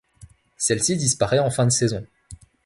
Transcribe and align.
Celle-ci 0.57 0.97
disparaît 0.97 1.37
en 1.37 1.51
fin 1.51 1.67
de 1.67 1.71
saison. 1.71 2.03